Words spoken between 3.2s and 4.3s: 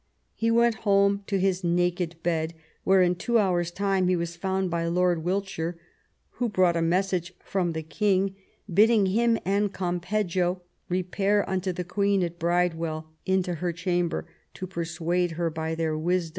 hours' time he